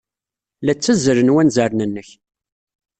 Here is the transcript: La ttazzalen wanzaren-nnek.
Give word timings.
La 0.65 0.73
ttazzalen 0.75 1.33
wanzaren-nnek. 1.33 2.09